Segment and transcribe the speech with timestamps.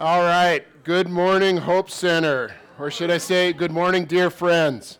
[0.00, 0.64] All right.
[0.82, 2.54] Good morning, Hope Center.
[2.78, 4.98] Or should I say, good morning, dear friends.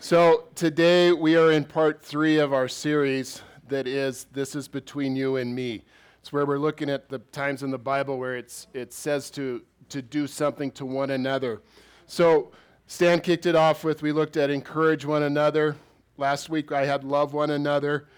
[0.00, 5.14] So, today we are in part three of our series that is This is Between
[5.14, 5.84] You and Me.
[6.18, 9.62] It's where we're looking at the times in the Bible where it's, it says to,
[9.90, 11.62] to do something to one another.
[12.08, 12.50] So,
[12.88, 15.76] Stan kicked it off with we looked at encourage one another.
[16.16, 18.08] Last week I had love one another.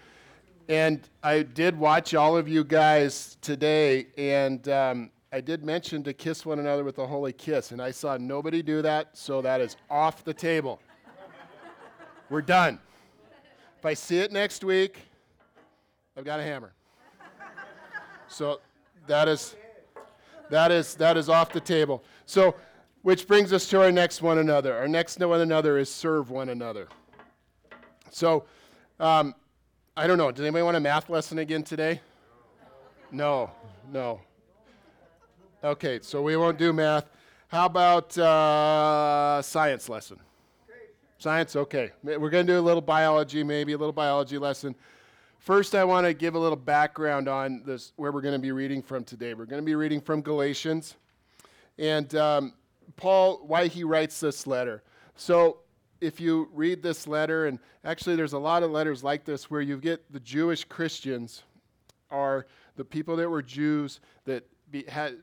[0.67, 6.13] And I did watch all of you guys today, and um, I did mention to
[6.13, 9.61] kiss one another with a holy kiss, and I saw nobody do that, so that
[9.61, 10.81] is off the table.
[12.29, 12.79] We're done.
[13.79, 14.99] If I see it next week,
[16.17, 16.73] I've got a hammer.
[18.27, 18.59] So
[19.07, 19.55] that is
[20.49, 22.03] that is that is off the table.
[22.25, 22.55] So
[23.01, 24.75] which brings us to our next one another.
[24.75, 26.87] Our next one another is serve one another.
[28.09, 28.45] So
[28.99, 29.33] um,
[29.95, 30.29] I don't know.
[30.31, 32.01] Does anybody want a math lesson again today?
[33.11, 33.51] No,
[33.91, 34.21] no.
[35.63, 37.07] Okay, so we won't do math.
[37.47, 40.17] How about uh, science lesson?
[41.19, 41.91] Science, okay.
[42.01, 44.73] We're going to do a little biology, maybe a little biology lesson.
[45.37, 48.51] First, I want to give a little background on this, where we're going to be
[48.51, 49.35] reading from today.
[49.35, 50.95] We're going to be reading from Galatians,
[51.77, 52.53] and um,
[52.95, 54.81] Paul, why he writes this letter.
[55.15, 55.59] So,
[55.99, 59.61] if you read this letter, and actually there's a lot of letters like this where
[59.61, 61.43] you get the Jewish Christians
[62.09, 65.17] are the people that were Jews that be, had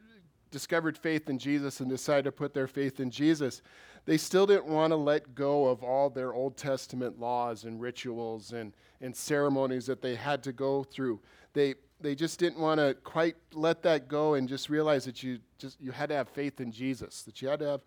[0.50, 3.62] discovered faith in Jesus and decided to put their faith in Jesus.
[4.04, 8.52] They still didn't want to let go of all their Old Testament laws and rituals
[8.52, 11.20] and, and ceremonies that they had to go through.
[11.52, 15.38] They, they just didn't want to quite let that go and just realize that you
[15.58, 17.80] just you had to have faith in Jesus, that you had to have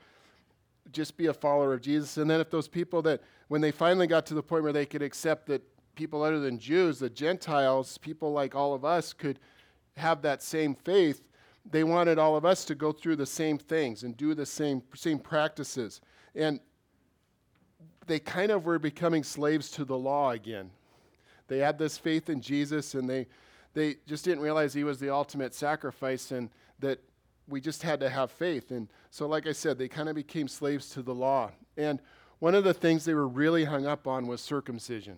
[0.92, 2.18] just be a follower of Jesus.
[2.18, 4.86] And then if those people that, when they finally got to the point where they
[4.86, 5.62] could accept that
[5.96, 9.40] people other than Jews, the Gentiles, people like all of us, could
[9.98, 11.22] have that same faith,
[11.70, 14.82] they wanted all of us to go through the same things and do the same,
[14.96, 16.02] same practices.
[16.36, 16.60] And
[18.08, 20.72] they kind of were becoming slaves to the law again.
[21.48, 23.28] They had this faith in Jesus and they,
[23.74, 27.00] they just didn't realize he was the ultimate sacrifice and that
[27.48, 28.72] we just had to have faith.
[28.72, 31.52] And so, like I said, they kind of became slaves to the law.
[31.78, 32.00] And
[32.40, 35.18] one of the things they were really hung up on was circumcision.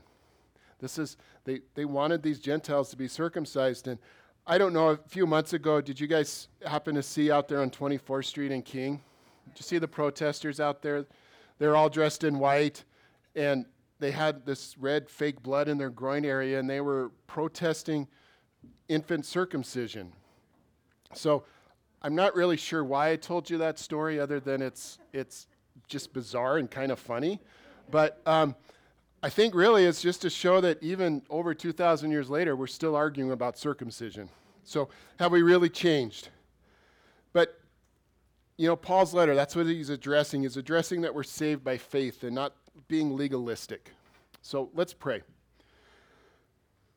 [0.80, 1.16] This is,
[1.46, 3.88] they, they wanted these Gentiles to be circumcised.
[3.88, 4.00] And
[4.46, 7.62] I don't know, a few months ago, did you guys happen to see out there
[7.62, 9.00] on 24th Street in King?
[9.48, 11.06] Did you see the protesters out there?
[11.60, 12.84] They're all dressed in white,
[13.36, 13.66] and
[14.00, 18.06] they had this red fake blood in their groin area, and they were protesting
[18.90, 20.12] infant circumcision.
[21.14, 21.46] So
[22.02, 25.48] I'm not really sure why I told you that story, other than it's it's
[25.88, 27.40] just bizarre and kind of funny.
[27.90, 28.56] But um,
[29.24, 32.94] I think really it's just to show that even over 2,000 years later, we're still
[32.94, 34.28] arguing about circumcision.
[34.66, 36.28] So have we really changed?
[37.32, 37.58] But
[38.58, 40.42] you know, Paul's letter, that's what he's addressing.
[40.42, 42.54] He's addressing that we're saved by faith and not
[42.90, 43.92] being legalistic.
[44.42, 45.22] So let's pray.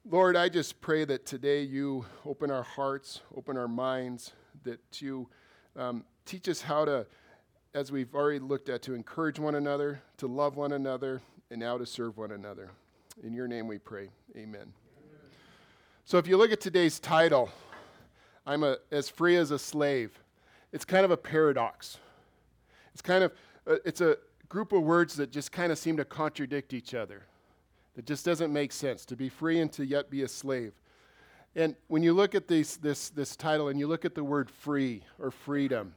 [0.05, 4.33] Lord, I just pray that today you open our hearts, open our minds,
[4.65, 5.29] that you
[5.77, 7.07] um, teach us how to,
[7.73, 11.79] as we've already looked at, to encourage one another, to love one another, and now
[11.79, 12.71] to serve one another.
[13.23, 14.09] In your name we pray.
[14.37, 14.61] Amen.
[14.61, 14.69] Amen.
[16.05, 17.51] So if you look at today's title,
[18.47, 20.19] I'm a, as free as a slave,
[20.73, 21.99] it's kind of a paradox.
[22.93, 23.33] It's kind of,
[23.67, 24.17] uh, it's a
[24.49, 27.23] group of words that just kind of seem to contradict each other.
[27.95, 30.73] That just doesn't make sense to be free and to yet be a slave.
[31.55, 34.51] And when you look at this, this, this title and you look at the word
[34.51, 35.95] free or freedom,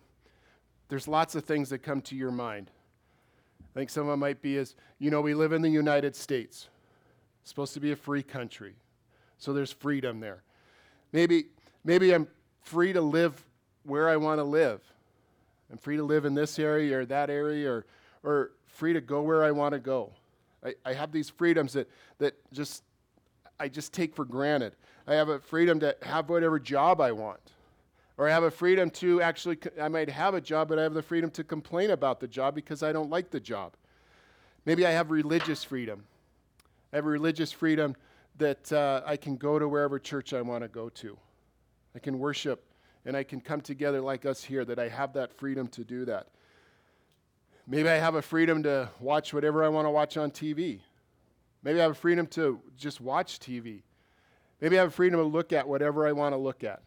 [0.87, 2.71] there's lots of things that come to your mind.
[3.75, 6.15] I think some of them might be as, you know, we live in the United
[6.15, 6.69] States.
[7.41, 8.75] It's supposed to be a free country.
[9.37, 10.43] So there's freedom there.
[11.11, 11.45] Maybe,
[11.83, 12.27] maybe I'm
[12.61, 13.45] free to live
[13.83, 14.81] where I want to live.
[15.71, 17.85] I'm free to live in this area or that area or,
[18.23, 20.11] or free to go where I want to go.
[20.63, 22.83] I, I have these freedoms that, that just
[23.59, 24.73] I just take for granted.
[25.05, 27.41] I have a freedom to have whatever job I want.
[28.19, 30.93] Or I have a freedom to actually, I might have a job, but I have
[30.93, 33.75] the freedom to complain about the job because I don't like the job.
[34.65, 36.03] Maybe I have religious freedom.
[36.91, 37.95] I have religious freedom
[38.37, 41.17] that uh, I can go to wherever church I want to go to.
[41.95, 42.61] I can worship
[43.05, 46.03] and I can come together like us here, that I have that freedom to do
[46.03, 46.27] that.
[47.67, 50.81] Maybe I have a freedom to watch whatever I want to watch on TV.
[51.63, 53.83] Maybe I have a freedom to just watch TV.
[54.59, 56.81] Maybe I have a freedom to look at whatever I want to look at.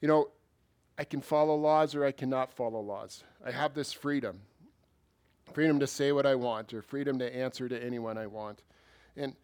[0.00, 0.28] You know,
[0.98, 3.24] I can follow laws or I cannot follow laws.
[3.44, 4.40] I have this freedom
[5.52, 8.62] freedom to say what I want or freedom to answer to anyone I want.
[9.16, 9.34] And,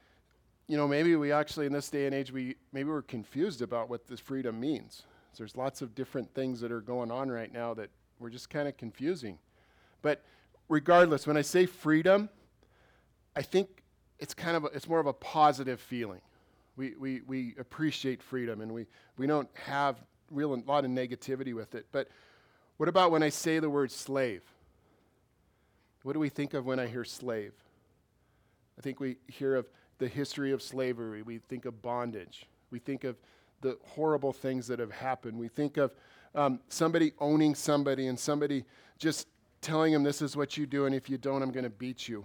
[0.68, 3.88] you know, maybe we actually, in this day and age, we maybe we're confused about
[3.88, 5.04] what this freedom means.
[5.38, 7.88] There's lots of different things that are going on right now that
[8.18, 9.38] we're just kind of confusing.
[10.02, 10.22] But
[10.68, 12.28] regardless, when I say freedom,
[13.34, 13.82] I think
[14.18, 16.20] it's kind of a, it's more of a positive feeling.
[16.76, 19.96] We, we, we appreciate freedom and we, we don't have
[20.32, 21.86] real a lot of negativity with it.
[21.92, 22.08] But
[22.76, 24.42] what about when I say the word slave?
[26.02, 27.52] What do we think of when I hear slave?
[28.78, 29.66] I think we hear of
[29.98, 31.22] the history of slavery.
[31.22, 32.46] We think of bondage.
[32.70, 33.16] We think of
[33.60, 35.38] the horrible things that have happened.
[35.38, 35.94] We think of
[36.34, 38.64] um, somebody owning somebody and somebody
[38.98, 39.28] just
[39.60, 42.08] telling them, This is what you do, and if you don't, I'm going to beat
[42.08, 42.24] you.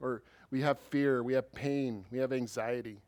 [0.00, 3.00] Or we have fear, we have pain, we have anxiety.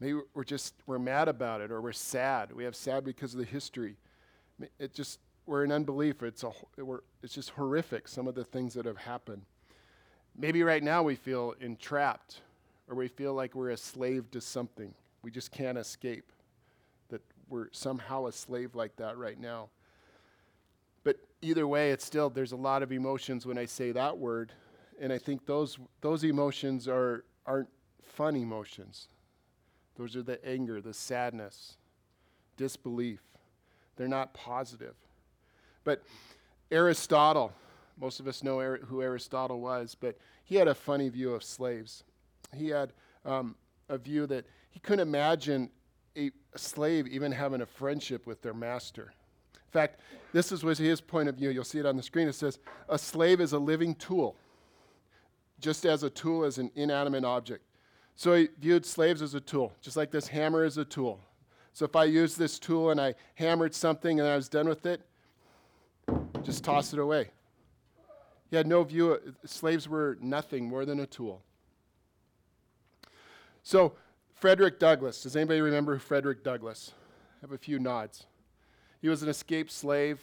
[0.00, 2.52] Maybe we're just we're mad about it, or we're sad.
[2.52, 3.96] We have sad because of the history.
[4.78, 6.22] It just we're in unbelief.
[6.22, 6.52] It's a
[7.22, 8.08] it's just horrific.
[8.08, 9.42] Some of the things that have happened.
[10.36, 12.40] Maybe right now we feel entrapped,
[12.88, 14.94] or we feel like we're a slave to something.
[15.22, 16.32] We just can't escape.
[17.10, 17.20] That
[17.50, 19.68] we're somehow a slave like that right now.
[21.04, 24.52] But either way, it's still there's a lot of emotions when I say that word,
[24.98, 27.68] and I think those those emotions are aren't
[28.02, 29.08] fun emotions.
[29.96, 31.76] Those are the anger, the sadness,
[32.56, 33.20] disbelief.
[33.96, 34.94] They're not positive.
[35.84, 36.02] But
[36.70, 37.52] Aristotle,
[37.98, 42.04] most of us know who Aristotle was, but he had a funny view of slaves.
[42.54, 42.92] He had
[43.24, 43.56] um,
[43.88, 45.70] a view that he couldn't imagine
[46.16, 49.12] a, slave even having a friendship with their master.
[49.54, 50.00] In fact,
[50.32, 51.50] this is was his point of view.
[51.50, 52.26] You'll see it on the screen.
[52.26, 52.58] It says,
[52.88, 54.34] A slave is a living tool,
[55.60, 57.64] just as a tool is an inanimate object.
[58.16, 61.20] So he viewed slaves as a tool, just like this hammer is a tool.
[61.72, 64.84] So if I use this tool and I hammered something and I was done with
[64.86, 65.00] it,
[66.42, 67.30] just toss it away.
[68.50, 71.42] He had no view, of, slaves were nothing more than a tool.
[73.62, 73.94] So,
[74.34, 76.92] Frederick Douglass, does anybody remember Frederick Douglass?
[77.38, 78.26] I have a few nods.
[79.00, 80.18] He was an escaped slave.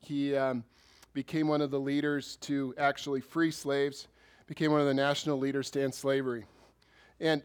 [0.00, 0.64] He um,
[1.14, 4.08] became one of the leaders to actually free slaves,
[4.46, 6.44] became one of the national leaders to end slavery.
[7.22, 7.40] And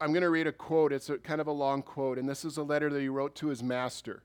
[0.00, 0.92] I'm going to read a quote.
[0.92, 2.16] It's a, kind of a long quote.
[2.16, 4.22] And this is a letter that he wrote to his master,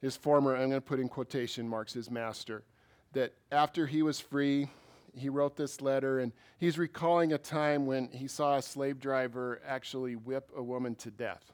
[0.00, 2.64] his former, I'm going to put in quotation marks, his master.
[3.12, 4.68] That after he was free,
[5.14, 9.60] he wrote this letter, and he's recalling a time when he saw a slave driver
[9.66, 11.52] actually whip a woman to death.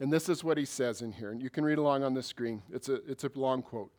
[0.00, 1.30] And this is what he says in here.
[1.30, 2.62] And you can read along on the screen.
[2.72, 3.90] It's a, it's a long quote.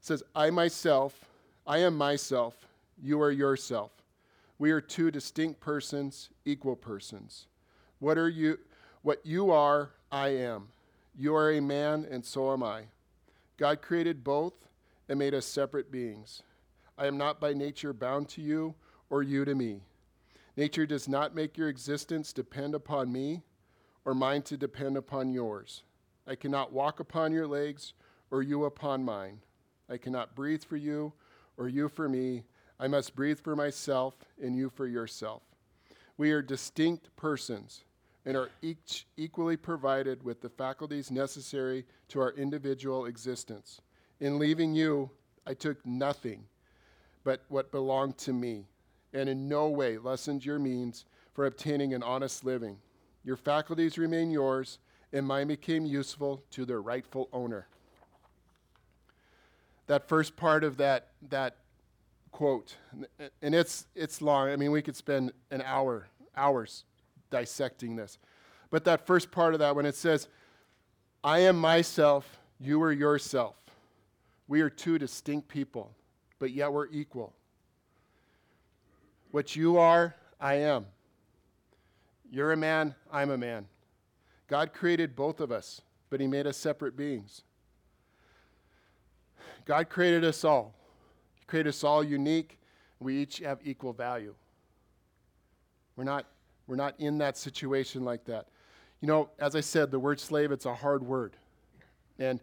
[0.00, 1.24] It says, I myself,
[1.66, 2.66] I am myself,
[3.02, 3.90] you are yourself.
[4.58, 7.46] We are two distinct persons, equal persons.
[7.98, 8.58] What are you
[9.02, 10.68] what you are, I am.
[11.14, 12.84] You are a man and so am I.
[13.58, 14.54] God created both
[15.08, 16.42] and made us separate beings.
[16.96, 18.74] I am not by nature bound to you
[19.10, 19.82] or you to me.
[20.56, 23.42] Nature does not make your existence depend upon me
[24.04, 25.82] or mine to depend upon yours.
[26.26, 27.92] I cannot walk upon your legs
[28.30, 29.40] or you upon mine.
[29.90, 31.12] I cannot breathe for you
[31.56, 32.44] or you for me.
[32.78, 35.42] I must breathe for myself and you for yourself.
[36.16, 37.84] We are distinct persons
[38.26, 43.80] and are each equally provided with the faculties necessary to our individual existence.
[44.20, 45.10] In leaving you,
[45.46, 46.44] I took nothing
[47.22, 48.66] but what belonged to me,
[49.12, 52.78] and in no way lessened your means for obtaining an honest living.
[53.24, 54.78] Your faculties remain yours,
[55.12, 57.66] and mine became useful to their rightful owner.
[59.86, 61.56] That first part of that, that
[62.34, 62.74] quote,
[63.42, 64.48] and it's, it's long.
[64.48, 66.82] I mean, we could spend an hour, hours
[67.30, 68.18] dissecting this.
[68.70, 70.26] But that first part of that, when it says,
[71.22, 73.54] I am myself, you are yourself.
[74.48, 75.92] We are two distinct people,
[76.40, 77.32] but yet we're equal.
[79.30, 80.86] What you are, I am.
[82.28, 83.68] You're a man, I'm a man.
[84.48, 87.42] God created both of us, but He made us separate beings.
[89.66, 90.74] God created us all.
[91.44, 92.58] He created us all unique.
[93.00, 94.34] We each have equal value.
[95.94, 96.24] We're not,
[96.66, 98.48] we're not in that situation like that.
[99.00, 101.36] You know, as I said, the word slave, it's a hard word.
[102.18, 102.40] And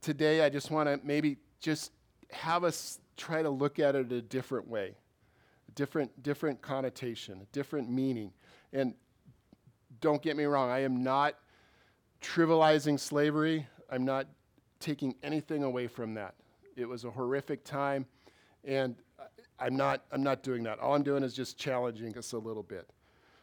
[0.00, 1.92] today I just want to maybe just
[2.32, 4.96] have us try to look at it a different way,
[5.68, 8.32] a different, different connotation, a different meaning.
[8.72, 8.94] And
[10.00, 11.36] don't get me wrong, I am not
[12.20, 13.66] trivializing slavery.
[13.88, 14.26] I'm not
[14.80, 16.34] taking anything away from that.
[16.76, 18.06] It was a horrific time.
[18.64, 18.96] And
[19.58, 20.78] I'm not, I'm not doing that.
[20.78, 22.88] All I'm doing is just challenging us a little bit.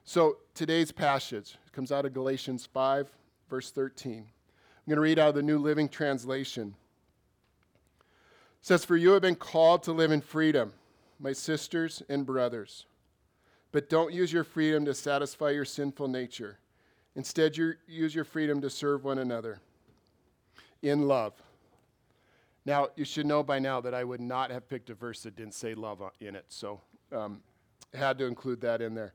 [0.04, 3.10] So today's passage comes out of Galatians 5,
[3.50, 4.14] verse 13.
[4.14, 4.26] I'm
[4.88, 6.76] going to read out of the New Living Translation.
[8.62, 10.74] It says, For you have been called to live in freedom,
[11.20, 12.86] my sisters and brothers.
[13.72, 16.58] But don't use your freedom to satisfy your sinful nature.
[17.16, 19.60] Instead, you use your freedom to serve one another.
[20.82, 21.34] in love.
[22.68, 25.38] Now, you should know by now that I would not have picked a verse that
[25.38, 26.82] didn't say love in it, so
[27.14, 27.40] um,
[27.94, 29.14] had to include that in there.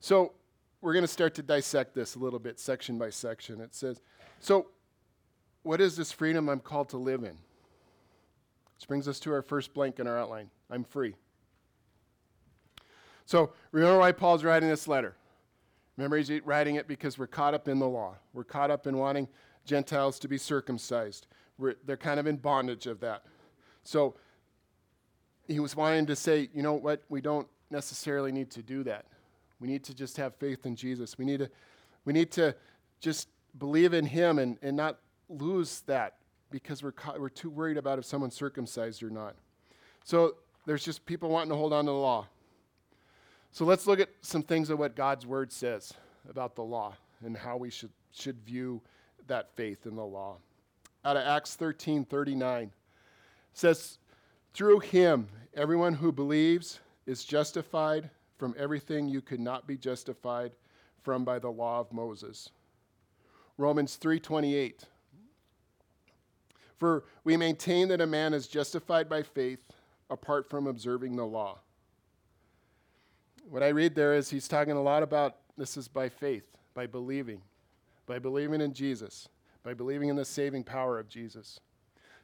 [0.00, 0.32] So,
[0.80, 3.60] we're going to start to dissect this a little bit, section by section.
[3.60, 4.00] It says,
[4.40, 4.66] So,
[5.62, 7.38] what is this freedom I'm called to live in?
[8.74, 11.14] This brings us to our first blank in our outline I'm free.
[13.26, 15.14] So, remember why Paul's writing this letter.
[15.96, 18.16] Remember, he's writing it because we're caught up in the law.
[18.32, 19.28] We're caught up in wanting
[19.64, 21.28] Gentiles to be circumcised.
[21.84, 23.24] They're kind of in bondage of that.
[23.84, 24.16] So,
[25.48, 27.02] he was wanting to say, you know what?
[27.08, 29.06] We don't necessarily need to do that.
[29.60, 31.18] We need to just have faith in Jesus.
[31.18, 31.50] We need to,
[32.04, 32.54] we need to
[33.00, 33.28] just
[33.58, 36.16] believe in him and, and not lose that
[36.50, 39.34] because we're, we're too worried about if someone's circumcised or not.
[40.04, 42.26] So there's just people wanting to hold on to the law.
[43.50, 45.92] So let's look at some things of what God's word says
[46.28, 48.80] about the law and how we should, should view
[49.26, 50.38] that faith in the law.
[51.04, 52.72] Out of Acts 13 39
[53.52, 53.98] says,
[54.54, 60.52] Through him, everyone who believes is justified from everything you could not be justified
[61.02, 62.50] from by the law of Moses.
[63.58, 64.84] Romans 3:28
[66.78, 69.60] For we maintain that a man is justified by faith
[70.10, 71.58] apart from observing the law.
[73.48, 76.86] What I read there is he's talking a lot about this is by faith, by
[76.86, 77.42] believing,
[78.06, 79.28] by believing in Jesus,
[79.62, 81.60] by believing in the saving power of Jesus.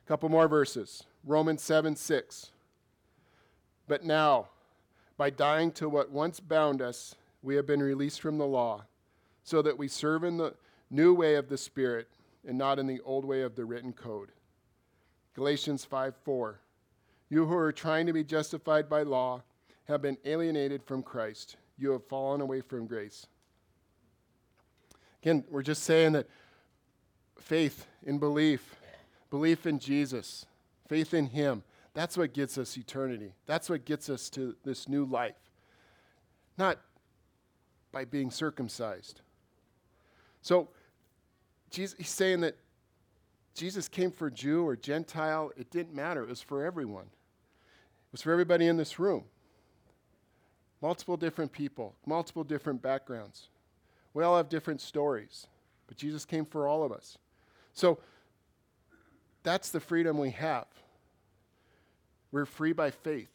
[0.04, 1.04] A couple more verses.
[1.24, 2.50] Romans 7 6.
[3.86, 4.48] But now,
[5.16, 8.84] by dying to what once bound us, we have been released from the law,
[9.42, 10.54] so that we serve in the
[10.90, 12.08] new way of the Spirit
[12.46, 14.30] and not in the old way of the written code.
[15.34, 16.60] Galatians 5 4.
[17.30, 19.42] You who are trying to be justified by law
[19.86, 21.56] have been alienated from Christ.
[21.76, 23.26] You have fallen away from grace.
[25.22, 26.28] Again, we're just saying that
[27.40, 28.76] faith in belief,
[29.30, 30.46] belief in Jesus,
[30.88, 31.62] faith in Him,
[31.94, 33.32] that's what gets us eternity.
[33.46, 35.34] That's what gets us to this new life.
[36.56, 36.78] Not
[37.90, 39.20] by being circumcised.
[40.42, 40.68] So,
[41.70, 42.56] Jesus, he's saying that
[43.54, 45.50] Jesus came for Jew or Gentile.
[45.56, 46.22] It didn't matter.
[46.22, 47.06] It was for everyone.
[47.06, 49.24] It was for everybody in this room.
[50.80, 53.48] Multiple different people, multiple different backgrounds.
[54.14, 55.48] We all have different stories,
[55.88, 57.18] but Jesus came for all of us.
[57.78, 57.98] So
[59.44, 60.66] that's the freedom we have.
[62.32, 63.30] We're free by faith.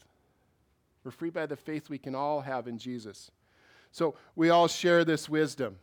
[1.05, 3.31] We're free by the faith we can all have in Jesus.
[3.93, 5.77] So we all share this wisdom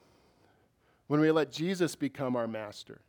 [1.07, 3.01] when we let Jesus become our master.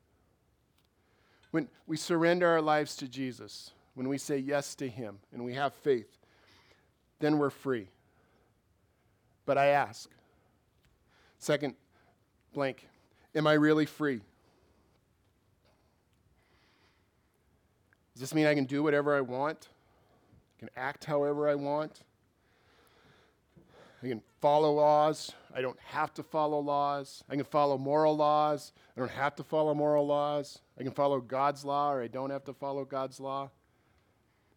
[1.51, 5.55] When we surrender our lives to Jesus, when we say yes to Him and we
[5.55, 6.17] have faith,
[7.19, 7.89] then we're free.
[9.45, 10.09] But I ask,
[11.39, 11.75] second
[12.53, 12.87] blank,
[13.35, 14.21] am I really free?
[18.21, 19.69] Does this mean I can do whatever I want?
[20.55, 22.03] I can act however I want?
[24.03, 25.31] I can follow laws.
[25.55, 27.23] I don't have to follow laws.
[27.31, 28.73] I can follow moral laws.
[28.95, 30.59] I don't have to follow moral laws.
[30.79, 33.49] I can follow God's law or I don't have to follow God's law.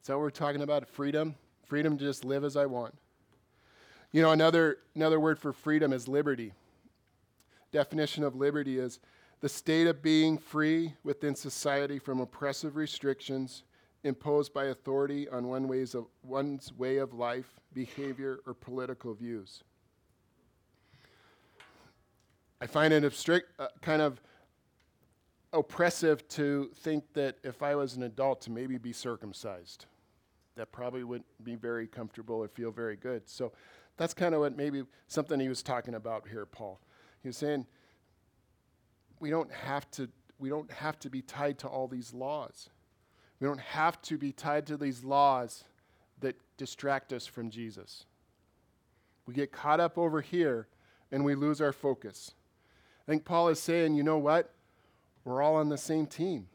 [0.02, 0.86] Is that what we're talking about?
[0.86, 1.34] Freedom?
[1.64, 2.94] Freedom to just live as I want.
[4.12, 6.52] You know, another, another word for freedom is liberty.
[7.72, 9.00] Definition of liberty is
[9.44, 13.64] the state of being free within society from oppressive restrictions
[14.02, 19.62] imposed by authority on one of, one's way of life, behavior, or political views.
[22.62, 24.18] I find it strict, uh, kind of
[25.52, 29.84] oppressive to think that if I was an adult to maybe be circumcised.
[30.56, 33.28] That probably wouldn't be very comfortable or feel very good.
[33.28, 33.52] So
[33.98, 36.80] that's kind of what maybe something he was talking about here, Paul.
[37.20, 37.66] He was saying
[39.20, 42.68] we don't have to we don't have to be tied to all these laws.
[43.40, 45.64] We don't have to be tied to these laws
[46.20, 48.04] that distract us from Jesus.
[49.26, 50.68] We get caught up over here
[51.10, 52.32] and we lose our focus.
[53.06, 54.52] I think Paul is saying, you know what?
[55.24, 56.46] We're all on the same team.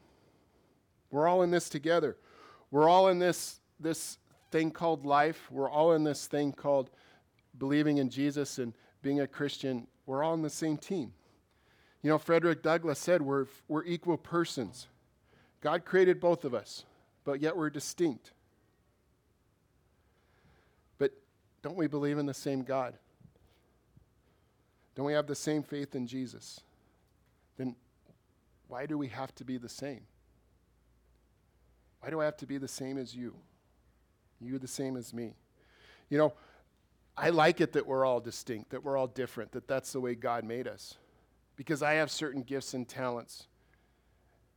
[1.10, 2.16] We're all in this together.
[2.70, 4.18] We're all in this, this
[4.50, 5.50] thing called life.
[5.50, 6.90] We're all in this thing called
[7.58, 9.86] believing in Jesus and being a Christian.
[10.06, 11.12] We're all on the same team.
[12.02, 14.86] You know, Frederick Douglass said we're, we're equal persons.
[15.60, 16.84] God created both of us,
[17.24, 18.32] but yet we're distinct.
[20.98, 21.12] But
[21.62, 22.94] don't we believe in the same God?
[24.94, 26.60] Don't we have the same faith in Jesus?
[27.58, 27.76] Then
[28.68, 30.00] why do we have to be the same?
[32.00, 33.34] Why do I have to be the same as you?
[34.40, 35.34] You the same as me.
[36.08, 36.32] You know,
[37.16, 40.14] I like it that we're all distinct, that we're all different, that that's the way
[40.14, 40.96] God made us.
[41.60, 43.46] Because I have certain gifts and talents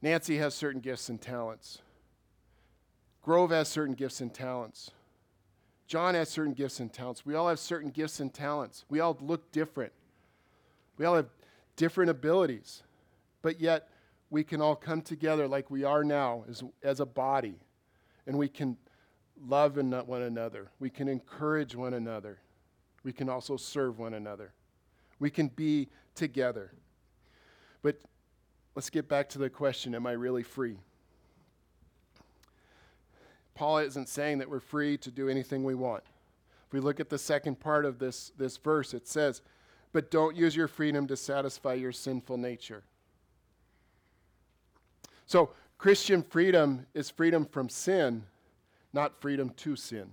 [0.02, 1.80] Nancy has certain gifts and talents.
[3.22, 4.92] Grove has certain gifts and talents.
[5.88, 7.26] John has certain gifts and talents.
[7.26, 8.84] We all have certain gifts and talents.
[8.90, 9.94] We all look different.
[10.98, 11.28] We all have
[11.78, 12.84] different abilities.
[13.42, 13.88] But yet,
[14.30, 17.56] we can all come together like we are now as, as a body,
[18.28, 18.76] and we can
[19.48, 20.70] love one another.
[20.82, 22.40] We can encourage one another.
[23.06, 24.52] We can also serve one another.
[25.18, 26.74] We can be together.
[27.84, 27.98] But
[28.74, 30.78] let's get back to the question Am I really free?
[33.54, 36.04] Paul isn't saying that we're free to do anything we want.
[36.66, 39.44] If we look at the second part of this, this verse, it says,
[39.92, 42.84] But don't use your freedom to satisfy your sinful nature.
[45.28, 48.24] So, Christian freedom is freedom from sin,
[48.92, 50.12] not freedom to sin.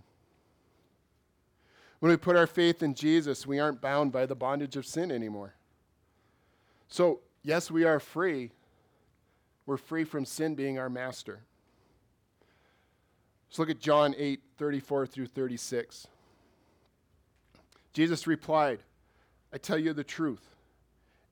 [2.01, 5.13] When we put our faith in Jesus, we aren't bound by the bondage of sin
[5.13, 5.55] anymore.
[6.89, 8.51] So, yes, we are free.
[9.67, 11.41] We're free from sin being our master.
[13.49, 16.07] Let's look at John 8 34 through 36.
[17.93, 18.81] Jesus replied,
[19.53, 20.55] I tell you the truth.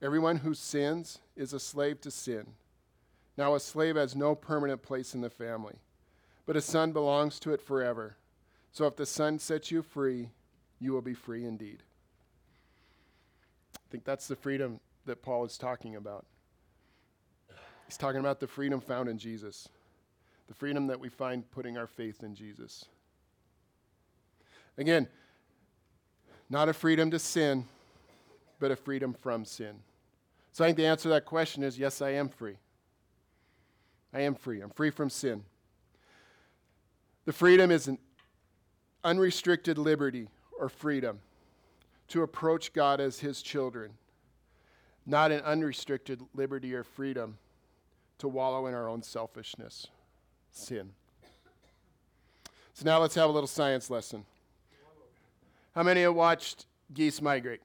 [0.03, 2.47] Everyone who sins is a slave to sin.
[3.37, 5.77] Now, a slave has no permanent place in the family,
[6.47, 8.17] but a son belongs to it forever.
[8.73, 10.31] So if the son sets you free,
[10.81, 11.83] you will be free indeed.
[13.77, 16.25] I think that's the freedom that Paul is talking about.
[17.87, 19.69] He's talking about the freedom found in Jesus,
[20.47, 22.85] the freedom that we find putting our faith in Jesus.
[24.77, 25.09] Again,
[26.49, 27.65] not a freedom to sin,
[28.61, 29.77] but a freedom from sin.
[30.53, 32.57] So I think the answer to that question is yes, I am free.
[34.13, 34.61] I am free.
[34.61, 35.45] I'm free from sin.
[37.25, 37.99] The freedom is an
[39.05, 41.21] unrestricted liberty or freedom
[42.09, 43.93] to approach God as His children,
[45.09, 47.39] not an unrestricted liberty or freedom
[48.19, 49.87] to wallow in our own selfishness,
[50.53, 50.91] sin.
[52.75, 54.25] So now let's have a little science lesson.
[55.75, 57.63] How many have watched geese migrate?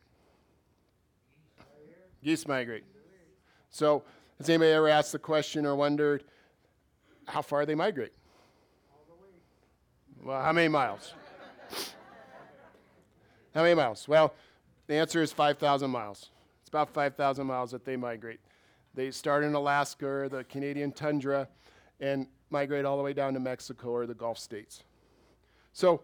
[2.23, 2.85] Geese migrate.
[3.69, 4.03] So,
[4.37, 6.23] has anybody ever asked the question or wondered
[7.25, 8.13] how far they migrate?
[10.23, 11.13] Well, how many miles?
[13.53, 14.07] how many miles?
[14.07, 14.33] Well,
[14.87, 16.29] the answer is 5,000 miles.
[16.73, 18.39] About 5,000 miles that they migrate.
[18.95, 21.47] They start in Alaska or the Canadian tundra
[21.99, 24.81] and migrate all the way down to Mexico or the Gulf states.
[25.71, 26.01] So,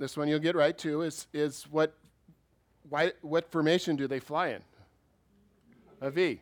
[0.00, 1.94] this one you'll get right to is, is what,
[2.88, 4.62] why, what formation do they fly in?
[6.00, 6.40] A V.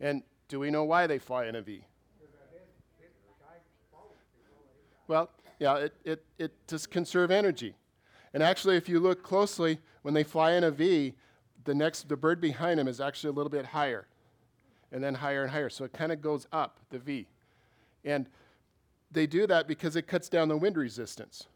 [0.00, 1.84] And do we know why they fly in a V?
[5.08, 5.28] Well,
[5.58, 7.74] yeah, it, it, it to conserve energy.
[8.32, 11.14] And actually, if you look closely, when they fly in a V,
[11.64, 14.06] the next the bird behind him is actually a little bit higher
[14.92, 15.68] and then higher and higher.
[15.70, 17.26] So it kind of goes up, the V.
[18.04, 18.28] And
[19.10, 21.46] they do that because it cuts down the wind resistance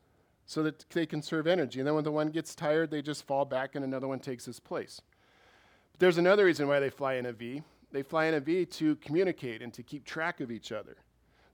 [0.47, 1.81] so that they conserve energy.
[1.81, 4.47] And then when the one gets tired, they just fall back and another one takes
[4.47, 5.01] its place.
[5.93, 7.63] But there's another reason why they fly in a V.
[7.93, 10.97] They fly in a V to communicate and to keep track of each other.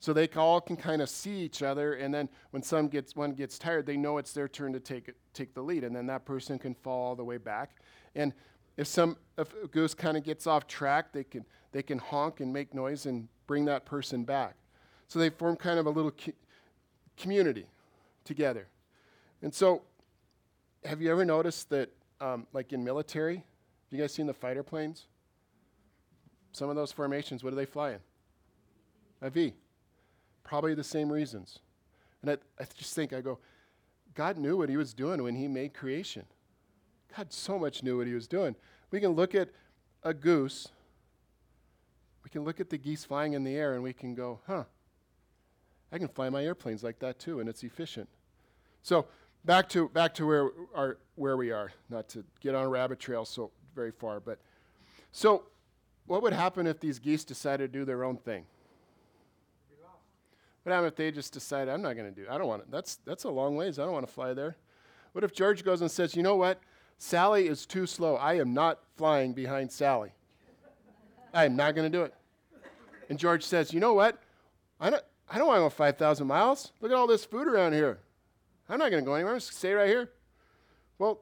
[0.01, 3.33] So they all can kind of see each other, and then when some gets, one
[3.33, 6.25] gets tired, they know it's their turn to take, take the lead, and then that
[6.25, 7.77] person can fall all the way back.
[8.15, 8.33] And
[8.79, 12.41] if some if a goose kind of gets off track, they can they can honk
[12.41, 14.55] and make noise and bring that person back.
[15.07, 16.33] So they form kind of a little co-
[17.17, 17.67] community
[18.25, 18.69] together.
[19.43, 19.83] And so,
[20.85, 23.45] have you ever noticed that, um, like in military, have
[23.91, 25.07] you guys seen the fighter planes?
[26.53, 27.99] Some of those formations, what do they fly in?
[29.23, 29.53] A V.
[30.44, 31.59] Probably the same reasons.
[32.22, 33.38] And I, I just think, I go,
[34.14, 36.24] God knew what he was doing when he made creation.
[37.16, 38.55] God so much knew what he was doing.
[38.90, 39.48] We can look at
[40.03, 40.68] a goose,
[42.24, 44.64] we can look at the geese flying in the air, and we can go, huh,
[45.92, 48.09] I can fly my airplanes like that too, and it's efficient.
[48.83, 49.07] So
[49.44, 52.98] back to back to where our where we are, not to get on a rabbit
[53.00, 54.38] trail so very far, but
[55.12, 55.44] so
[56.07, 58.46] what would happen if these geese decided to do their own thing?
[60.62, 62.23] What happens if they just decide I'm not going to do?
[62.23, 62.31] it?
[62.31, 62.70] I don't want it.
[62.70, 63.79] That's that's a long ways.
[63.79, 64.57] I don't want to fly there.
[65.12, 66.61] What if George goes and says, you know what?
[66.99, 68.16] Sally is too slow.
[68.16, 70.12] I am not flying behind Sally.
[71.33, 72.14] I am not going to do it.
[73.09, 74.23] And George says, You know what?
[74.79, 76.73] I don't, I don't want to go 5,000 miles.
[76.81, 77.99] Look at all this food around here.
[78.68, 79.33] I'm not going to go anywhere.
[79.33, 80.11] I'm just stay right here.
[80.99, 81.20] Well,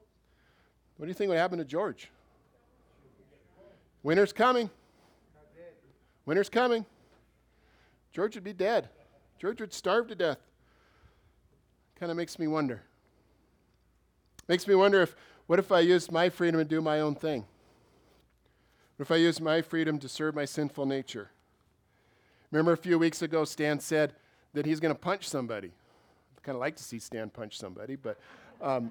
[0.96, 2.10] what do you think would happen to George?
[4.02, 4.68] Winter's coming.
[6.26, 6.84] Winter's coming.
[8.12, 8.88] George would be dead.
[9.38, 10.38] George would starve to death.
[11.98, 12.82] Kind of makes me wonder.
[14.48, 15.14] Makes me wonder if
[15.46, 17.44] what if I used my freedom to do my own thing?
[18.96, 21.30] What if I used my freedom to serve my sinful nature?
[22.50, 24.14] Remember a few weeks ago, Stan said
[24.54, 25.68] that he's going to punch somebody.
[25.68, 28.18] I kind of like to see Stan punch somebody, but
[28.60, 28.90] um,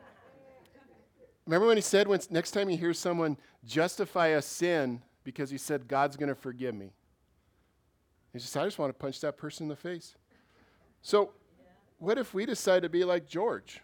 [1.45, 5.57] remember when he said, when, next time you hear someone justify a sin because he
[5.57, 6.91] said, God's going to forgive me?
[8.31, 10.15] He says, I just want to punch that person in the face.
[11.01, 11.31] So,
[11.99, 13.81] what if we decide to be like George?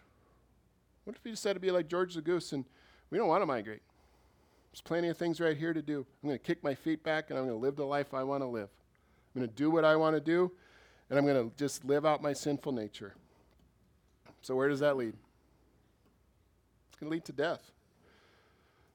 [1.04, 2.64] What if we decide to be like George the Goose and
[3.10, 3.82] we don't want to migrate?
[4.72, 6.06] There's plenty of things right here to do.
[6.22, 8.24] I'm going to kick my feet back and I'm going to live the life I
[8.24, 8.68] want to live.
[9.34, 10.50] I'm going to do what I want to do
[11.10, 13.14] and I'm going to just live out my sinful nature.
[14.42, 15.14] So, where does that lead?
[16.88, 17.70] It's going to lead to death.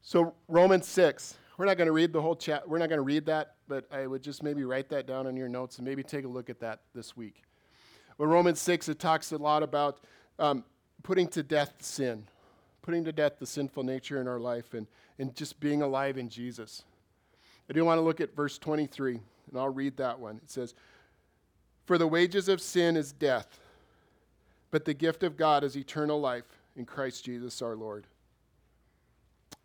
[0.01, 1.35] So, Romans 6.
[1.57, 2.67] We're not going to read the whole chat.
[2.67, 5.35] We're not going to read that, but I would just maybe write that down in
[5.35, 7.43] your notes and maybe take a look at that this week.
[8.19, 10.01] Well, Romans 6, it talks a lot about
[10.39, 10.65] um,
[11.03, 12.25] putting to death sin,
[12.81, 16.27] putting to death the sinful nature in our life, and, and just being alive in
[16.27, 16.83] Jesus.
[17.69, 20.35] I do want to look at verse 23, and I'll read that one.
[20.43, 20.75] It says,
[21.85, 23.61] For the wages of sin is death,
[24.69, 28.05] but the gift of God is eternal life in Christ Jesus our Lord.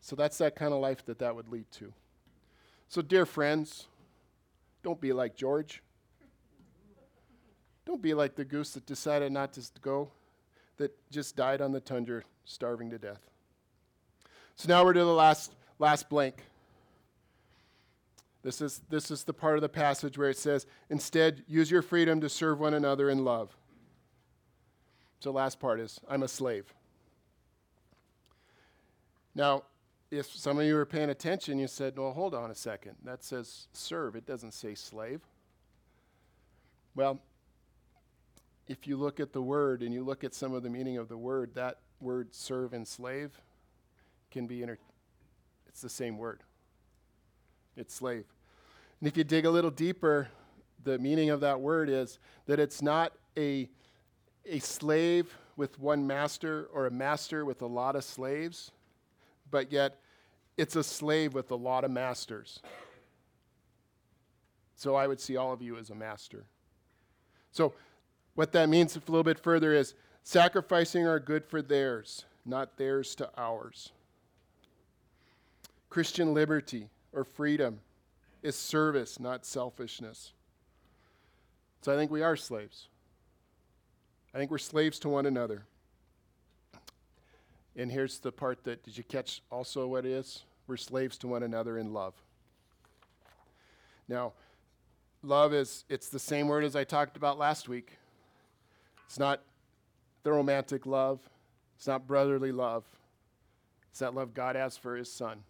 [0.01, 1.93] So that's that kind of life that that would lead to.
[2.89, 3.89] So, dear friends,
[4.85, 5.83] don't be like George.
[7.87, 10.11] Don't be like the goose that decided not to go,
[10.79, 13.21] that just died on the tundra, starving to death.
[14.57, 16.43] So now we're to the last, last blank.
[18.43, 21.83] This is, this is the part of the passage where it says, Instead, use your
[21.83, 23.57] freedom to serve one another in love.
[25.21, 26.67] So, last part is, I'm a slave.
[29.35, 29.65] Now,
[30.11, 32.97] if some of you were paying attention, you said, well, hold on a second.
[33.05, 35.21] That says serve, it doesn't say slave.
[36.95, 37.21] Well,
[38.67, 41.09] if you look at the word and you look at some of the meaning of
[41.09, 43.31] the word, that word serve and slave
[44.31, 44.79] can be inter-
[45.69, 46.41] it's the same word.
[47.77, 48.25] It's slave.
[49.01, 50.29] And if you dig a little deeper,
[50.83, 53.69] the meaning of that word is that it's not a,
[54.47, 58.71] a slave with one master or a master with a lot of slaves,
[59.51, 60.01] but yet
[60.57, 62.61] it's a slave with a lot of masters.
[64.77, 66.45] So I would see all of you as a master.
[67.53, 67.73] So,
[68.35, 73.15] what that means a little bit further is sacrificing our good for theirs, not theirs
[73.17, 73.93] to ours.
[75.89, 77.81] Christian liberty or freedom
[78.43, 80.33] is service, not selfishness.
[81.83, 82.89] So I think we are slaves.
[84.35, 85.67] I think we're slaves to one another.
[87.77, 90.43] And here's the part that did you catch also what it is?
[90.67, 92.15] We're slaves to one another in love.
[94.09, 94.33] Now,
[95.23, 97.99] love is it's the same word as I talked about last week.
[99.07, 99.43] It's not
[100.23, 101.21] the romantic love.
[101.77, 102.85] It's not brotherly love.
[103.91, 105.45] It's that love God has for his son.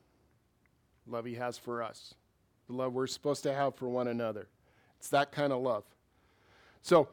[1.07, 2.15] Love he has for us.
[2.67, 4.49] The love we're supposed to have for one another.
[4.99, 5.85] It's that kind of love.
[6.83, 7.09] So,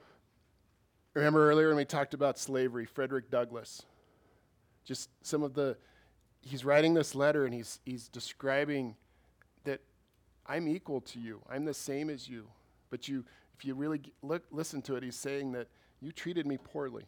[1.13, 3.84] remember earlier when we talked about slavery, Frederick Douglass
[4.86, 5.77] just some of the
[6.41, 8.95] he's writing this letter and he's he's describing
[9.63, 9.80] that
[10.45, 11.41] I'm equal to you.
[11.49, 12.47] I'm the same as you.
[12.89, 13.23] But you
[13.58, 15.67] if you really look listen to it, he's saying that
[16.01, 17.05] you treated me poorly.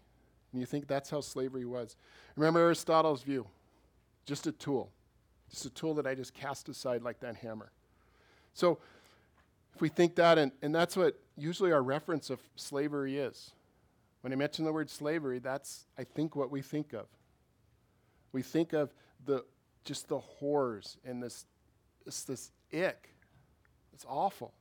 [0.51, 1.95] And you think that's how slavery was.
[2.35, 3.47] Remember Aristotle's view.
[4.25, 4.91] Just a tool.
[5.49, 7.71] Just a tool that I just cast aside like that hammer.
[8.53, 8.77] So
[9.73, 13.51] if we think that, and, and that's what usually our reference of slavery is.
[14.21, 17.07] When I mention the word slavery, that's, I think, what we think of.
[18.31, 18.93] We think of
[19.25, 19.43] the
[19.83, 21.45] just the horrors and this,
[22.05, 23.09] this, this ick.
[23.93, 24.53] It's awful.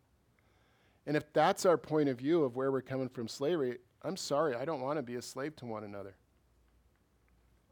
[1.07, 4.55] And if that's our point of view of where we're coming from slavery, I'm sorry,
[4.55, 6.15] I don't want to be a slave to one another.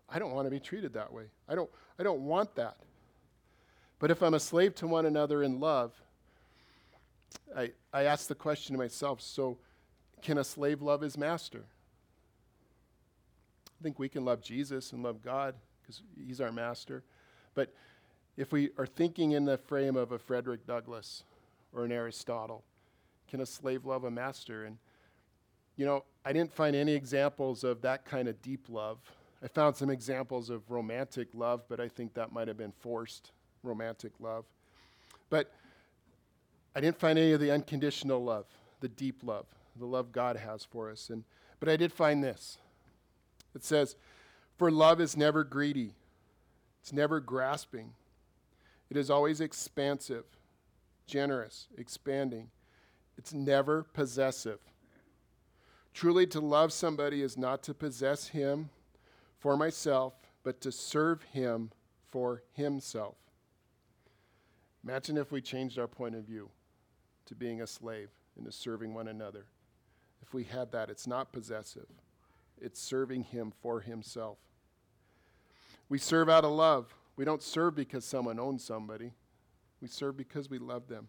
[0.09, 1.25] I don't want to be treated that way.
[1.49, 2.77] I don't, I don't want that.
[3.99, 5.93] But if I'm a slave to one another in love,
[7.57, 9.59] I, I ask the question to myself so,
[10.23, 11.65] can a slave love his master?
[13.67, 17.03] I think we can love Jesus and love God because he's our master.
[17.55, 17.73] But
[18.37, 21.25] if we are thinking in the frame of a Frederick Douglass
[21.73, 22.65] or an Aristotle,
[23.29, 24.65] can a slave love a master?
[24.65, 24.79] And,
[25.81, 28.99] you know, I didn't find any examples of that kind of deep love.
[29.43, 33.33] I found some examples of romantic love, but I think that might have been forced
[33.63, 34.45] romantic love.
[35.31, 35.51] But
[36.77, 38.45] I didn't find any of the unconditional love,
[38.81, 41.09] the deep love, the love God has for us.
[41.09, 41.25] And,
[41.61, 42.59] but I did find this.
[43.55, 43.97] It says,
[44.59, 45.95] for love is never greedy,
[46.83, 47.95] it's never grasping.
[48.91, 50.25] It is always expansive,
[51.07, 52.51] generous, expanding.
[53.17, 54.59] It's never possessive.
[55.93, 58.71] Truly, to love somebody is not to possess him
[59.39, 61.71] for myself, but to serve him
[62.11, 63.17] for himself.
[64.85, 66.49] Imagine if we changed our point of view
[67.27, 69.45] to being a slave into serving one another.
[70.23, 71.87] If we had that, it's not possessive,
[72.61, 74.39] it's serving Him for Himself.
[75.89, 76.95] We serve out of love.
[77.17, 79.13] We don't serve because someone owns somebody,
[79.81, 81.09] we serve because we love them.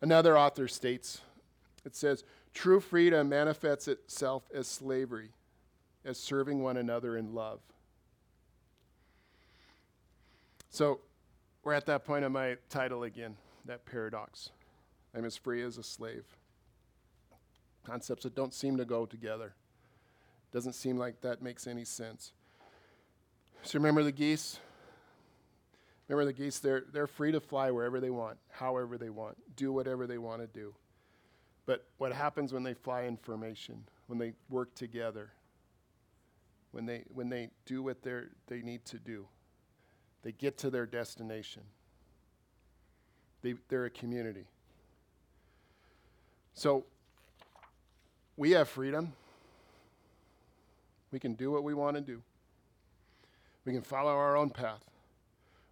[0.00, 1.20] Another author states
[1.84, 2.24] it says,
[2.56, 5.28] True freedom manifests itself as slavery,
[6.06, 7.60] as serving one another in love.
[10.70, 11.00] So
[11.62, 14.48] we're at that point of my title again, that paradox.
[15.14, 16.24] I'm as free as a slave.
[17.84, 19.52] Concepts that don't seem to go together.
[20.50, 22.32] Doesn't seem like that makes any sense.
[23.64, 24.60] So remember the geese?
[26.08, 29.72] Remember the geese, they're, they're free to fly wherever they want, however they want, do
[29.72, 30.74] whatever they want to do.
[31.66, 35.32] But what happens when they fly in formation, when they work together,
[36.70, 39.26] when they, when they do what they need to do,
[40.22, 41.62] they get to their destination.
[43.42, 44.46] They, they're a community.
[46.54, 46.84] So
[48.36, 49.12] we have freedom.
[51.10, 52.22] We can do what we want to do.
[53.64, 54.84] We can follow our own path.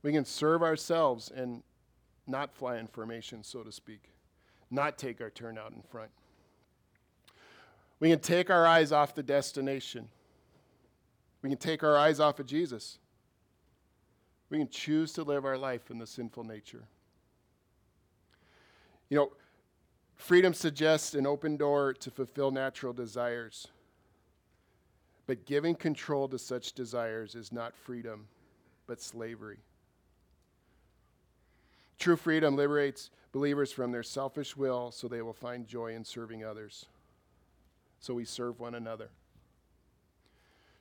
[0.02, 1.62] We can serve ourselves and
[2.26, 4.10] not fly in formation, so to speak,
[4.70, 6.10] not take our turn out in front.
[8.00, 10.08] We can take our eyes off the destination.
[11.42, 12.98] We can take our eyes off of Jesus.
[14.50, 16.84] We can choose to live our life in the sinful nature.
[19.08, 19.32] You know,
[20.16, 23.68] freedom suggests an open door to fulfill natural desires.
[25.26, 28.26] But giving control to such desires is not freedom,
[28.86, 29.58] but slavery.
[31.98, 36.44] True freedom liberates believers from their selfish will so they will find joy in serving
[36.44, 36.86] others.
[37.98, 39.08] So we serve one another.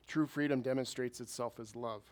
[0.06, 2.02] True freedom demonstrates itself as love.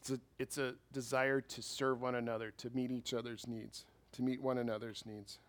[0.00, 4.22] It's a, it's a desire to serve one another, to meet each other's needs, to
[4.22, 5.40] meet one another's needs.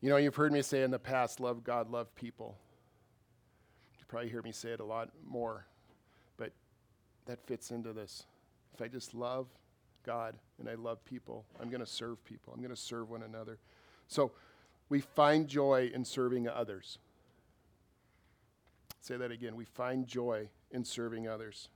[0.00, 2.56] You know, you've heard me say in the past love God, love people.
[3.98, 5.66] You probably hear me say it a lot more,
[6.38, 6.52] but
[7.26, 8.24] that fits into this.
[8.72, 9.46] If I just love
[10.04, 12.52] God and I love people, I'm going to serve people.
[12.52, 13.58] I'm going to serve one another.
[14.06, 14.32] So
[14.88, 16.98] we find joy in serving others.
[19.00, 19.56] Say that again.
[19.56, 21.68] We find joy in serving others.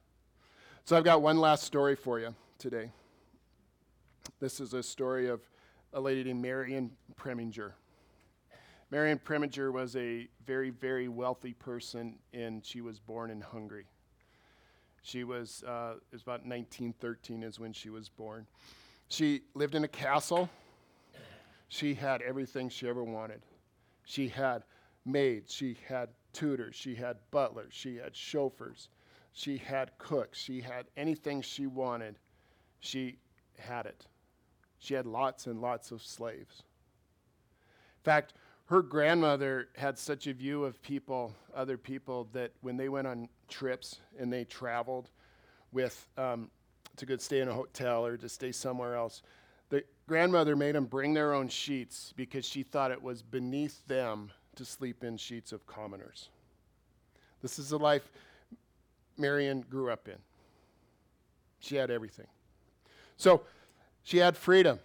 [0.85, 2.91] So I've got one last story for you today.
[4.41, 5.41] This is a story of
[5.93, 7.73] a lady named Marion Preminger.
[8.91, 13.87] Marion Preminger was a very, very wealthy person, and she was born in Hungary.
[15.03, 18.47] She was, uh, it was about 1913 is when she was born.
[19.09, 20.51] She lived in a castle.
[21.69, 23.43] She had everything she ever wanted.
[24.05, 24.65] She had
[25.05, 28.89] maids, she had tutors, she had butlers, she had chauffeurs.
[29.39, 30.37] She had cooks.
[30.37, 32.19] She had anything she wanted.
[32.81, 33.19] She
[33.57, 34.07] had it.
[34.81, 36.65] She had lots and lots of slaves.
[37.99, 38.35] In fact,
[38.65, 43.29] her grandmother had such a view of people, other people, that when they went on
[43.49, 45.11] trips and they traveled
[45.73, 46.51] with um,
[46.97, 49.23] to go stay in a hotel or to stay somewhere else,
[49.71, 54.31] the grandmother made them bring their own sheets because she thought it was beneath them
[54.57, 56.29] to sleep in sheets of commoners.
[57.43, 58.11] This is the life
[59.17, 60.17] Marion grew up in.
[61.61, 62.27] She had everything.
[63.17, 63.43] So
[64.03, 64.79] she had freedom.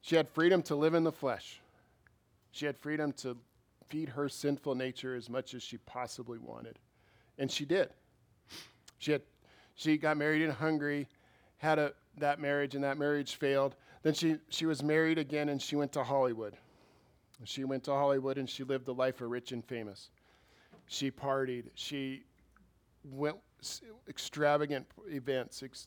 [0.00, 1.60] She had freedom to live in the flesh.
[2.50, 3.36] She had freedom to
[3.88, 6.78] feed her sinful nature as much as she possibly wanted.
[7.38, 7.90] And she did.
[8.98, 9.22] She, had,
[9.74, 11.08] she got married in Hungary,
[11.58, 13.74] had a, that marriage, and that marriage failed.
[14.02, 16.56] Then she, she was married again and she went to Hollywood.
[17.44, 20.10] She went to Hollywood and she lived the life of rich and famous.
[20.86, 21.64] She partied.
[21.74, 22.24] She
[23.04, 23.36] went
[24.08, 25.86] extravagant events, ex-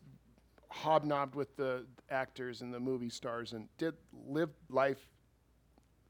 [0.70, 3.94] hobnobbed with the actors and the movie stars, and did
[4.28, 5.08] live life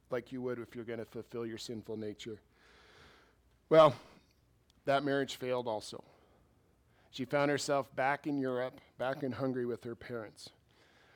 [0.09, 2.39] like you would if you're going to fulfill your sinful nature.
[3.69, 3.95] Well,
[4.85, 6.03] that marriage failed also.
[7.11, 10.49] She found herself back in Europe, back in Hungary with her parents.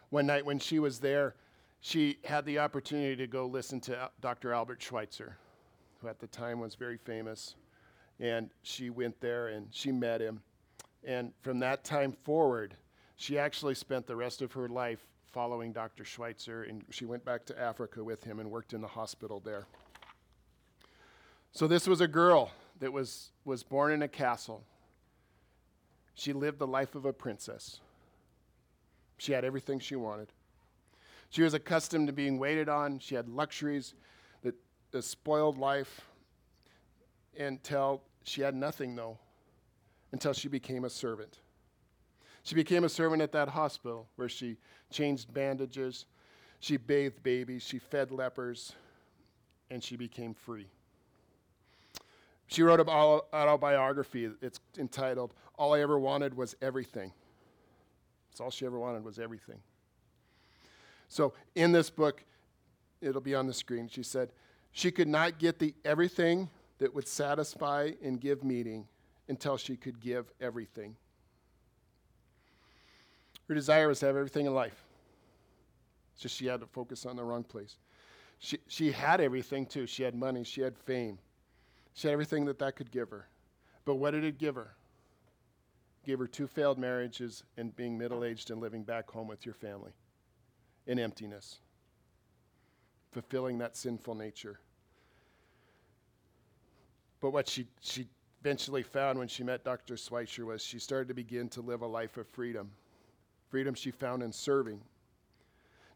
[0.09, 1.35] One night when she was there,
[1.81, 4.53] she had the opportunity to go listen to Dr.
[4.53, 5.37] Albert Schweitzer,
[6.01, 7.55] who at the time was very famous
[8.19, 10.41] and she went there and she met him.
[11.03, 12.75] And from that time forward,
[13.15, 14.99] she actually spent the rest of her life
[15.31, 16.03] following Dr.
[16.03, 19.67] Schweitzer, and she went back to Africa with him and worked in the hospital there.
[21.51, 24.63] So this was a girl that was, was born in a castle.
[26.13, 27.79] She lived the life of a princess.
[29.17, 30.29] She had everything she wanted.
[31.29, 32.99] She was accustomed to being waited on.
[32.99, 33.93] She had luxuries,
[34.43, 34.55] that
[34.93, 36.01] a spoiled life,
[37.37, 39.17] until she had nothing, though,
[40.11, 41.39] until she became a servant.
[42.43, 44.57] She became a servant at that hospital where she
[44.91, 46.05] changed bandages,
[46.59, 48.73] she bathed babies, she fed lepers,
[49.69, 50.67] and she became free.
[52.49, 54.29] She wrote an autobiography.
[54.41, 57.13] It's entitled All I Ever Wanted Was Everything.
[58.31, 59.59] It's all she ever wanted was everything.
[61.09, 62.23] So in this book,
[63.01, 64.29] it'll be on the screen, she said,
[64.71, 68.87] she could not get the everything that would satisfy and give meaning
[69.27, 70.95] until she could give everything.
[73.47, 74.85] Her desire was to have everything in life.
[76.13, 77.77] It's just she had to focus on the wrong place.
[78.37, 79.85] She, she had everything too.
[79.85, 81.19] She had money, she had fame,
[81.99, 83.27] she had everything that that could give her.
[83.83, 84.73] But what did it give her?
[86.01, 89.45] It gave her two failed marriages and being middle aged and living back home with
[89.45, 89.91] your family
[90.87, 91.59] in emptiness,
[93.11, 94.61] fulfilling that sinful nature.
[97.19, 98.07] But what she, she
[98.39, 99.97] eventually found when she met Dr.
[99.97, 102.71] Schweitzer was she started to begin to live a life of freedom.
[103.49, 104.79] Freedom she found in serving.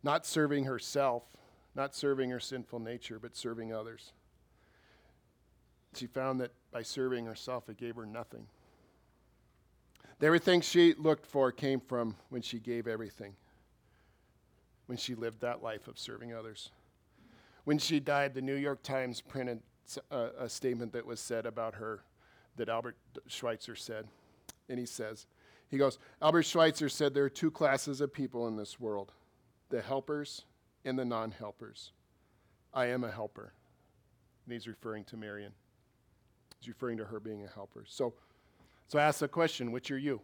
[0.03, 1.23] Not serving herself,
[1.75, 4.11] not serving her sinful nature, but serving others.
[5.95, 8.47] She found that by serving herself, it gave her nothing.
[10.21, 13.35] Everything she looked for came from when she gave everything,
[14.85, 16.69] when she lived that life of serving others.
[17.65, 19.61] When she died, the New York Times printed
[20.09, 22.03] a, uh, a statement that was said about her
[22.55, 22.95] that Albert
[23.27, 24.07] Schweitzer said.
[24.69, 25.27] And he says,
[25.69, 29.11] he goes, Albert Schweitzer said there are two classes of people in this world
[29.69, 30.45] the helpers
[30.85, 31.91] and the non helpers.
[32.73, 33.53] I am a helper.
[34.45, 35.53] And he's referring to Marion.
[36.63, 37.83] He's referring to her being a helper.
[37.85, 38.13] So,
[38.87, 40.21] so I ask the question which are you?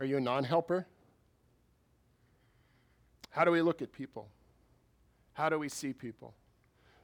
[0.00, 0.88] Are you a non helper?
[3.30, 4.28] How do we look at people?
[5.34, 6.34] How do we see people?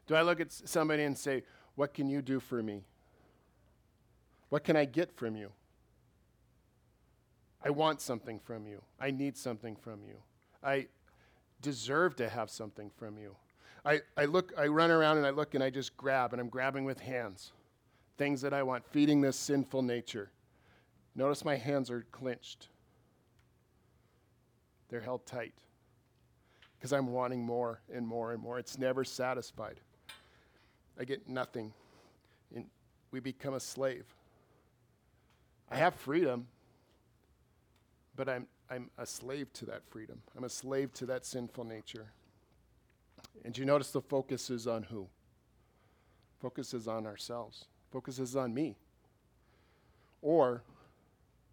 [0.09, 1.45] Do I look at somebody and say,
[1.77, 2.83] What can you do for me?
[4.49, 5.53] What can I get from you?
[7.65, 8.83] I want something from you.
[8.99, 10.17] I need something from you.
[10.65, 10.89] I
[11.63, 13.37] deserve to have something from you.
[13.85, 16.49] I, I look, I run around and I look and I just grab, and I'm
[16.49, 17.53] grabbing with hands
[18.17, 20.31] things that I want, feeding this sinful nature.
[21.15, 22.69] Notice my hands are clenched,
[24.89, 25.55] they're held tight
[26.79, 28.59] because I'm wanting more and more and more.
[28.59, 29.81] It's never satisfied.
[31.01, 31.73] I get nothing.
[32.55, 32.67] And
[33.11, 34.05] we become a slave.
[35.71, 36.47] I have freedom,
[38.17, 40.21] but I'm, I'm a slave to that freedom.
[40.37, 42.07] I'm a slave to that sinful nature.
[43.43, 45.09] And you notice the focus is on who?
[46.41, 47.65] Focus is on ourselves.
[47.91, 48.77] Focus is on me.
[50.23, 50.63] Or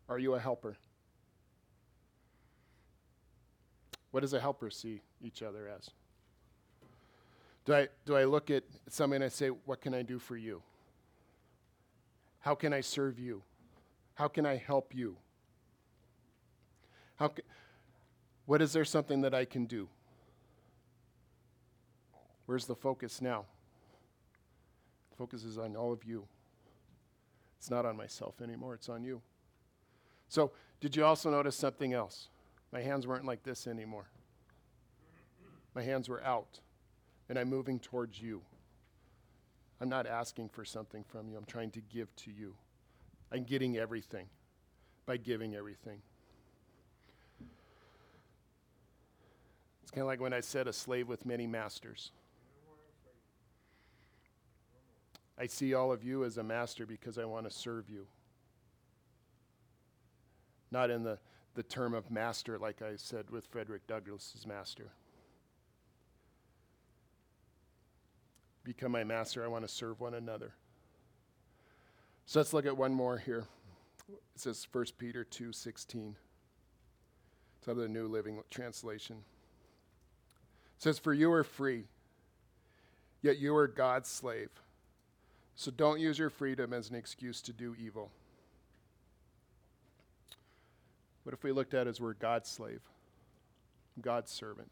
[0.08, 0.78] are you a helper?
[4.12, 5.90] What does a helper see each other as?
[7.66, 10.36] Do I, do I look at somebody and I say, What can I do for
[10.36, 10.62] you?
[12.40, 13.44] How can I serve you?
[14.16, 15.16] How can I help you?
[17.18, 17.44] How ca-
[18.46, 19.88] what is there something that I can do?
[22.46, 23.46] Where's the focus now?
[25.12, 26.28] The focus is on all of you.
[27.58, 29.22] It's not on myself anymore, it's on you.
[30.28, 32.30] So, did you also notice something else?
[32.72, 34.10] My hands weren't like this anymore.
[35.76, 36.60] My hands were out,
[37.30, 38.42] and I'm moving towards you.
[39.80, 42.56] I'm not asking for something from you, I'm trying to give to you.
[43.32, 44.28] I'm getting everything
[45.06, 46.02] by giving everything.
[49.82, 52.12] It's kind of like when I said a slave with many masters.
[55.42, 58.06] I see all of you as a master because I want to serve you.
[60.70, 61.18] Not in the,
[61.56, 64.92] the term of master, like I said with Frederick Douglass's master.
[68.64, 70.54] Become my master, I want to serve one another.
[72.28, 73.46] So let's look at one more here.
[74.10, 76.16] It says 1 Peter 2 16.
[77.58, 79.18] It's out of the New Living Translation.
[80.78, 81.86] It says, For you are free,
[83.24, 84.52] yet you are God's slave.
[85.56, 88.12] So don't use your freedom as an excuse to do evil.
[91.24, 92.82] What if we looked at as we're God's slave,
[94.02, 94.72] God's servant?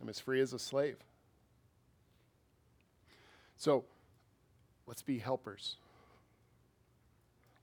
[0.00, 0.96] I'm as free as a slave.
[3.56, 3.84] So
[4.86, 5.76] let's be helpers.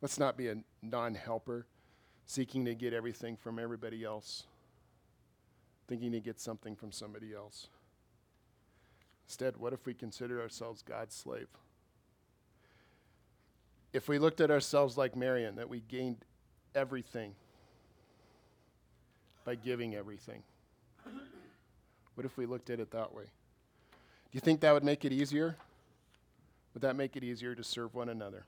[0.02, 1.66] Let's not be a non helper
[2.26, 4.44] seeking to get everything from everybody else,
[5.88, 7.68] thinking to get something from somebody else.
[9.30, 11.48] Instead, what if we considered ourselves God's slave?
[13.94, 16.18] If we looked at ourselves like Marion, that we gained
[16.74, 17.36] everything
[19.46, 20.42] by giving everything.
[22.16, 23.24] What if we looked at it that way?
[23.24, 25.56] Do you think that would make it easier?
[26.74, 28.46] Would that make it easier to serve one another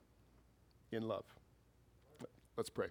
[0.92, 1.26] in love?
[2.58, 2.88] Let's pray.